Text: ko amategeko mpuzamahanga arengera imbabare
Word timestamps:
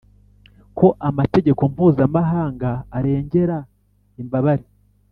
ko 0.77 0.87
amategeko 1.09 1.61
mpuzamahanga 1.73 2.71
arengera 2.97 3.57
imbabare 4.21 4.65